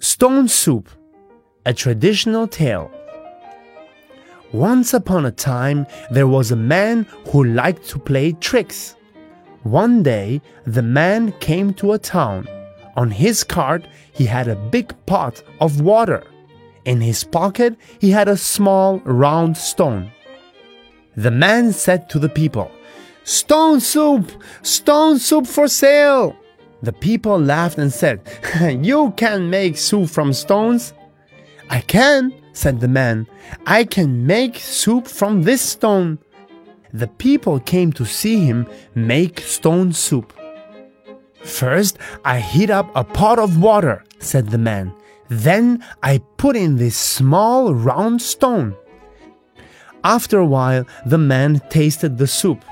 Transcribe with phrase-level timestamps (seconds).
[0.00, 0.88] Stone Soup,
[1.64, 2.90] a traditional tale.
[4.52, 8.96] Once upon a time, there was a man who liked to play tricks.
[9.62, 12.48] One day, the man came to a town.
[12.96, 16.24] On his cart, he had a big pot of water.
[16.84, 20.10] In his pocket, he had a small round stone.
[21.16, 22.68] The man said to the people,
[23.22, 24.28] Stone soup!
[24.62, 26.36] Stone soup for sale!
[26.84, 28.20] The people laughed and said,
[28.84, 30.92] You can make soup from stones?
[31.70, 33.26] I can, said the man.
[33.66, 36.18] I can make soup from this stone.
[36.92, 40.34] The people came to see him make stone soup.
[41.42, 44.92] First, I heat up a pot of water, said the man.
[45.30, 48.76] Then I put in this small round stone.
[50.04, 52.62] After a while, the man tasted the soup.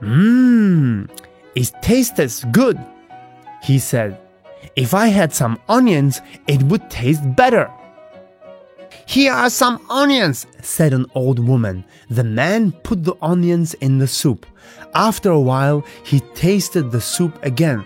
[0.00, 1.08] Mmm,
[1.54, 2.78] it tastes good,
[3.64, 4.20] he said.
[4.76, 7.70] If I had some onions, it would taste better.
[9.06, 11.84] Here are some onions, said an old woman.
[12.10, 14.46] The man put the onions in the soup.
[14.94, 17.84] After a while, he tasted the soup again.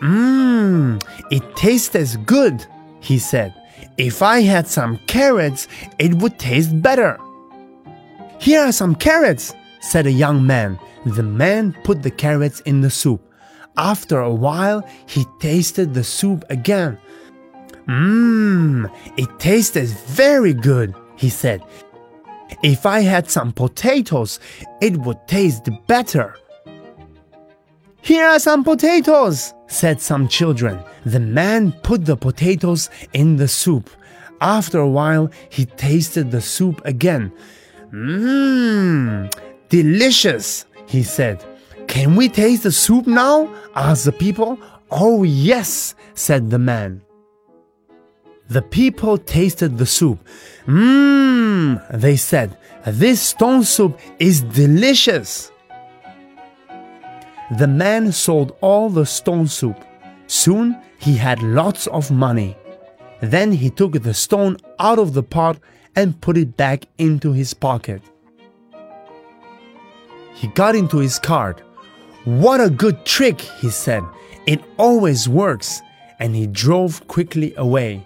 [0.00, 2.66] Mmm, it tastes as good,
[3.00, 3.54] he said.
[3.96, 5.68] If I had some carrots,
[5.98, 7.18] it would taste better.
[8.38, 10.78] Here are some carrots, said a young man.
[11.04, 13.22] The man put the carrots in the soup.
[13.76, 16.98] After a while, he tasted the soup again.
[17.86, 21.62] Mmm, it tastes very good, he said.
[22.62, 24.40] If I had some potatoes,
[24.80, 26.36] it would taste better.
[28.00, 30.80] Here are some potatoes, said some children.
[31.04, 33.90] The man put the potatoes in the soup.
[34.40, 37.32] After a while, he tasted the soup again.
[37.92, 39.32] Mmm,
[39.68, 41.44] delicious, he said.
[41.96, 43.48] Can we taste the soup now?
[43.74, 44.58] asked the people.
[44.90, 47.00] Oh, yes, said the man.
[48.48, 50.18] The people tasted the soup.
[50.66, 55.50] Mmm, they said, this stone soup is delicious.
[57.58, 59.82] The man sold all the stone soup.
[60.26, 62.58] Soon he had lots of money.
[63.22, 65.58] Then he took the stone out of the pot
[65.94, 68.02] and put it back into his pocket.
[70.34, 71.62] He got into his cart.
[72.26, 74.02] What a good trick, he said.
[74.48, 75.80] It always works.
[76.18, 78.04] And he drove quickly away.